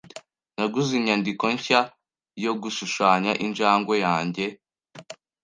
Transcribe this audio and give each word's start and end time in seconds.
Naguze 0.55 0.91
inyandiko 0.99 1.43
nshya 1.55 1.81
yo 2.43 2.53
gushushanya 2.61 3.31
injangwe 3.45 3.95
yanjye. 4.05 4.45